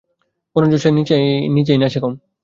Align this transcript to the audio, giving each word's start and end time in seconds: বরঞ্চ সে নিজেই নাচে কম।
বরঞ্চ 0.55 0.73
সে 0.83 0.89
নিজেই 1.55 1.79
নাচে 1.81 1.99
কম। 2.03 2.13